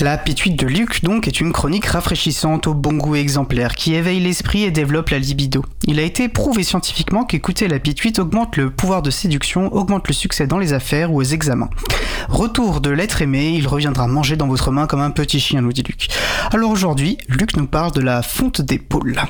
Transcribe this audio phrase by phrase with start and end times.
[0.00, 4.20] La pituite de Luc, donc, est une chronique rafraîchissante au bon goût exemplaire qui éveille
[4.20, 5.64] l'esprit et développe la libido.
[5.88, 10.14] Il a été prouvé scientifiquement qu'écouter la pituite augmente le pouvoir de séduction, augmente le
[10.14, 11.70] succès dans les affaires ou aux examens.
[12.28, 15.72] Retour de l'être aimé, il reviendra manger dans votre main comme un petit chien, nous
[15.72, 16.06] dit Luc.
[16.52, 19.20] Alors aujourd'hui, Luc nous parle de la fonte d'épaule.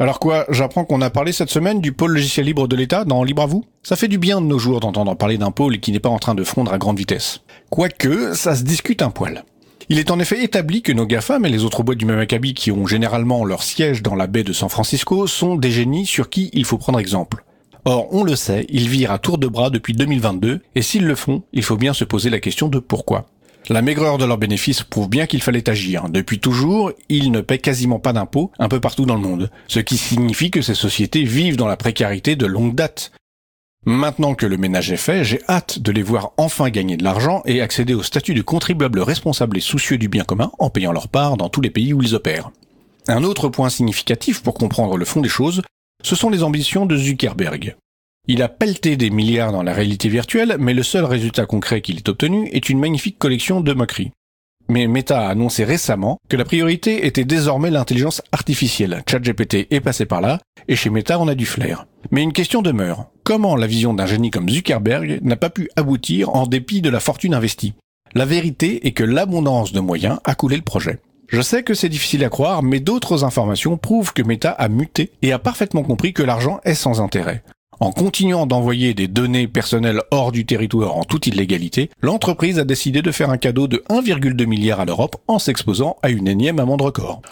[0.00, 3.24] Alors quoi, j'apprends qu'on a parlé cette semaine du pôle logiciel libre de l'État dans
[3.24, 3.64] Libre à vous?
[3.82, 6.20] Ça fait du bien de nos jours d'entendre parler d'un pôle qui n'est pas en
[6.20, 7.40] train de fondre à grande vitesse.
[7.68, 9.44] Quoique, ça se discute un poil.
[9.88, 12.54] Il est en effet établi que nos GAFAM et les autres boîtes du même acabit
[12.54, 16.30] qui ont généralement leur siège dans la baie de San Francisco sont des génies sur
[16.30, 17.42] qui il faut prendre exemple.
[17.84, 21.16] Or, on le sait, ils virent à tour de bras depuis 2022, et s'ils le
[21.16, 23.26] font, il faut bien se poser la question de pourquoi.
[23.70, 26.08] La maigreur de leurs bénéfices prouve bien qu'il fallait agir.
[26.08, 29.80] Depuis toujours, ils ne paient quasiment pas d'impôts un peu partout dans le monde, ce
[29.80, 33.12] qui signifie que ces sociétés vivent dans la précarité de longue date.
[33.84, 37.42] Maintenant que le ménage est fait, j'ai hâte de les voir enfin gagner de l'argent
[37.44, 41.08] et accéder au statut de contribuable responsable et soucieux du bien commun en payant leur
[41.08, 42.50] part dans tous les pays où ils opèrent.
[43.06, 45.60] Un autre point significatif pour comprendre le fond des choses,
[46.02, 47.76] ce sont les ambitions de Zuckerberg.
[48.30, 51.96] Il a pelleté des milliards dans la réalité virtuelle, mais le seul résultat concret qu'il
[51.96, 54.12] ait obtenu est une magnifique collection de moqueries.
[54.68, 59.02] Mais Meta a annoncé récemment que la priorité était désormais l'intelligence artificielle.
[59.08, 61.86] ChatGPT est passé par là, et chez Meta on a du flair.
[62.10, 63.06] Mais une question demeure.
[63.24, 67.00] Comment la vision d'un génie comme Zuckerberg n'a pas pu aboutir en dépit de la
[67.00, 67.72] fortune investie?
[68.14, 70.98] La vérité est que l'abondance de moyens a coulé le projet.
[71.28, 75.12] Je sais que c'est difficile à croire, mais d'autres informations prouvent que Meta a muté
[75.22, 77.42] et a parfaitement compris que l'argent est sans intérêt.
[77.80, 83.02] En continuant d'envoyer des données personnelles hors du territoire en toute illégalité, l'entreprise a décidé
[83.02, 86.82] de faire un cadeau de 1,2 milliard à l'Europe en s'exposant à une énième amende
[86.82, 87.22] record.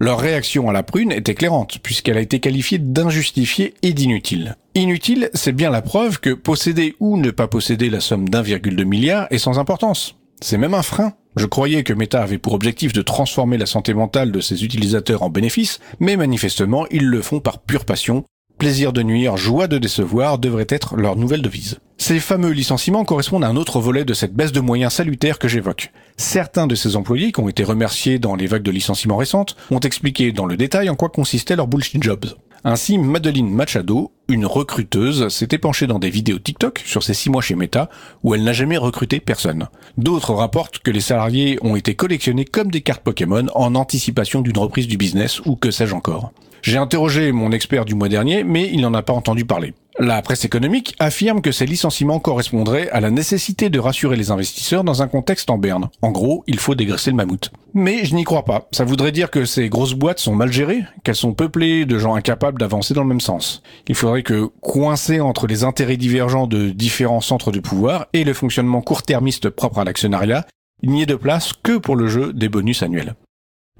[0.00, 4.56] Leur réaction à la prune est éclairante, puisqu'elle a été qualifiée d'injustifiée et d'inutile.
[4.74, 9.28] Inutile, c'est bien la preuve que posséder ou ne pas posséder la somme d'1,2 milliard
[9.30, 10.16] est sans importance.
[10.40, 11.12] C'est même un frein.
[11.36, 15.22] Je croyais que Meta avait pour objectif de transformer la santé mentale de ses utilisateurs
[15.22, 18.24] en bénéfice, mais manifestement ils le font par pure passion,
[18.62, 21.80] plaisir de nuire, joie de décevoir devrait être leur nouvelle devise.
[21.98, 25.48] Ces fameux licenciements correspondent à un autre volet de cette baisse de moyens salutaire que
[25.48, 25.90] j'évoque.
[26.16, 29.80] Certains de ces employés qui ont été remerciés dans les vagues de licenciements récentes ont
[29.80, 32.26] expliqué dans le détail en quoi consistaient leurs bullshit jobs.
[32.62, 37.42] Ainsi, Madeline Machado, une recruteuse, s'était penchée dans des vidéos TikTok sur ses six mois
[37.42, 37.90] chez Meta,
[38.22, 39.68] où elle n'a jamais recruté personne.
[39.98, 44.58] D'autres rapportent que les salariés ont été collectionnés comme des cartes Pokémon en anticipation d'une
[44.58, 46.32] reprise du business ou que sais-je encore.
[46.62, 49.74] J'ai interrogé mon expert du mois dernier, mais il n'en a pas entendu parler.
[49.98, 54.84] La presse économique affirme que ces licenciements correspondraient à la nécessité de rassurer les investisseurs
[54.84, 55.90] dans un contexte en berne.
[56.00, 57.50] En gros, il faut dégraisser le mammouth.
[57.74, 58.68] Mais je n'y crois pas.
[58.72, 62.14] Ça voudrait dire que ces grosses boîtes sont mal gérées, qu'elles sont peuplées de gens
[62.14, 63.62] incapables d'avancer dans le même sens.
[63.86, 68.32] Il faudrait que, coincés entre les intérêts divergents de différents centres de pouvoir et le
[68.32, 70.46] fonctionnement court-termiste propre à l'actionnariat,
[70.82, 73.14] il n'y ait de place que pour le jeu des bonus annuels.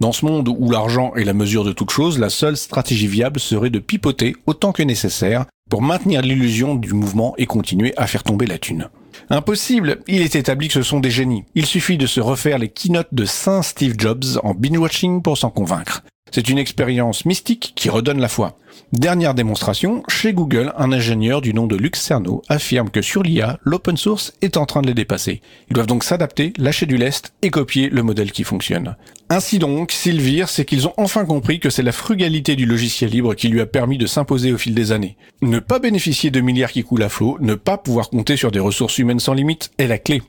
[0.00, 3.40] Dans ce monde où l'argent est la mesure de toute chose, la seule stratégie viable
[3.40, 8.22] serait de pipoter autant que nécessaire pour maintenir l'illusion du mouvement et continuer à faire
[8.22, 8.88] tomber la thune.
[9.30, 11.44] Impossible, il est établi que ce sont des génies.
[11.54, 15.50] Il suffit de se refaire les keynotes de Saint Steve Jobs en binge-watching pour s'en
[15.50, 16.02] convaincre.
[16.34, 18.56] C'est une expérience mystique qui redonne la foi.
[18.94, 23.58] Dernière démonstration, chez Google, un ingénieur du nom de Lux Cerno affirme que sur l'IA,
[23.64, 25.42] l'open source est en train de les dépasser.
[25.68, 28.96] Ils doivent donc s'adapter, lâcher du lest et copier le modèle qui fonctionne.
[29.28, 33.10] Ainsi donc, s'ils virent, c'est qu'ils ont enfin compris que c'est la frugalité du logiciel
[33.10, 35.16] libre qui lui a permis de s'imposer au fil des années.
[35.42, 38.60] Ne pas bénéficier de milliards qui coulent à flot, ne pas pouvoir compter sur des
[38.60, 40.22] ressources humaines sans limite est la clé.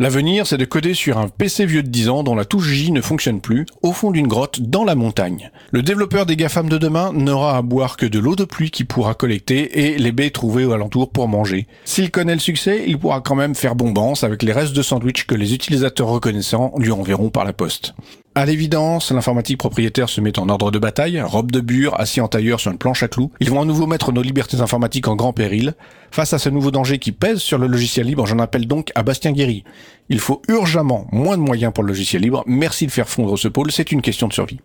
[0.00, 2.90] L'avenir, c'est de coder sur un PC vieux de 10 ans dont la touche J
[2.90, 5.52] ne fonctionne plus, au fond d'une grotte, dans la montagne.
[5.70, 8.86] Le développeur des GAFAM de demain n'aura à boire que de l'eau de pluie qu'il
[8.86, 11.68] pourra collecter et les baies trouvées aux alentours pour manger.
[11.84, 15.26] S'il connaît le succès, il pourra quand même faire bombance avec les restes de sandwich
[15.26, 17.94] que les utilisateurs reconnaissants lui enverront par la poste.
[18.36, 22.26] À l'évidence, l'informatique propriétaire se met en ordre de bataille, robe de bure, assis en
[22.26, 23.30] tailleur sur une planche à clous.
[23.38, 25.74] Ils vont à nouveau mettre nos libertés informatiques en grand péril.
[26.10, 29.04] Face à ce nouveau danger qui pèse sur le logiciel libre, j'en appelle donc à
[29.04, 29.62] Bastien Guéry.
[30.08, 32.42] Il faut urgemment moins de moyens pour le logiciel libre.
[32.48, 34.58] Merci de faire fondre ce pôle, c'est une question de survie.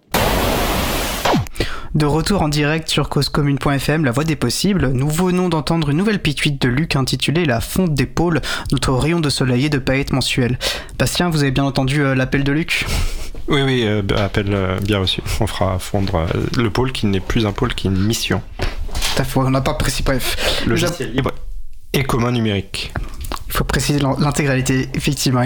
[1.93, 6.21] De retour en direct sur causecommune.fm, la voix des possibles, nous venons d'entendre une nouvelle
[6.21, 8.41] pituite de Luc intitulée La fonte des pôles,
[8.71, 10.57] notre rayon de soleil et de paillettes mensuelles.
[10.97, 12.87] Bastien, vous avez bien entendu euh, l'appel de Luc?
[13.49, 15.21] Oui, oui, euh, appel euh, bien reçu.
[15.39, 18.41] On fera fondre euh, le pôle qui n'est plus un pôle, qui est une mission.
[18.59, 20.63] Tout à fait, on n'a pas précisé, bref.
[20.67, 21.31] Logiciel libre
[21.93, 22.93] et commun numérique.
[23.47, 25.37] Il faut préciser l'in- l'intégralité, effectivement.